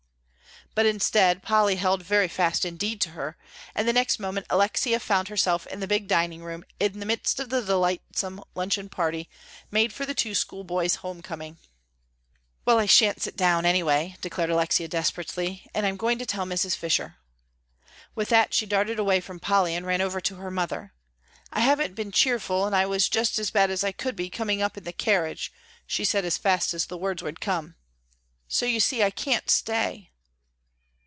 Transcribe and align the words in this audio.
But 0.73 0.85
instead, 0.85 1.43
Polly 1.43 1.75
held 1.75 2.01
very 2.01 2.29
fast 2.29 2.63
indeed 2.63 3.01
to 3.01 3.09
her, 3.09 3.35
and 3.75 3.85
the 3.85 3.91
next 3.91 4.19
moment 4.19 4.45
Alexia 4.49 5.01
found 5.01 5.27
herself 5.27 5.67
in 5.67 5.81
the 5.81 5.87
big 5.87 6.07
dining 6.07 6.43
room, 6.43 6.63
in 6.79 7.01
the 7.01 7.05
midst 7.05 7.41
of 7.41 7.49
the 7.49 7.61
delightsome 7.61 8.41
luncheon 8.55 8.87
party 8.87 9.29
made 9.69 9.91
for 9.91 10.05
the 10.05 10.13
two 10.15 10.33
schoolboys' 10.33 10.95
home 11.03 11.21
coming. 11.21 11.57
"Well, 12.63 12.79
I 12.79 12.85
shan't 12.85 13.21
sit 13.21 13.35
down, 13.35 13.65
anyway," 13.65 14.15
declared 14.21 14.49
Alexia, 14.49 14.87
desperately, 14.87 15.67
"and 15.73 15.85
I'm 15.85 15.97
going 15.97 16.17
to 16.19 16.25
tell 16.25 16.45
Mrs. 16.45 16.77
Fisher." 16.77 17.17
With 18.15 18.29
that 18.29 18.53
she 18.53 18.65
darted 18.65 18.97
away 18.97 19.19
from 19.19 19.41
Polly 19.41 19.75
and 19.75 19.85
ran 19.85 19.99
over 19.99 20.21
to 20.21 20.35
her 20.35 20.49
mother. 20.51 20.93
"I 21.51 21.59
haven't 21.59 21.95
been 21.95 22.13
cheerful, 22.13 22.65
and 22.65 22.73
I 22.73 22.85
was 22.85 23.09
just 23.09 23.37
as 23.39 23.51
bad 23.51 23.71
as 23.71 23.83
I 23.83 23.91
could 23.91 24.15
be 24.15 24.29
coming 24.29 24.61
up 24.61 24.77
in 24.77 24.85
the 24.85 24.93
carriage," 24.93 25.51
she 25.85 26.05
said 26.05 26.23
as 26.23 26.37
fast 26.37 26.73
as 26.73 26.85
the 26.85 26.97
words 26.97 27.21
would 27.21 27.41
come, 27.41 27.75
"so 28.47 28.65
you 28.65 28.79
see 28.79 29.03
I 29.03 29.11
can't 29.11 29.49
stay." 29.49 30.07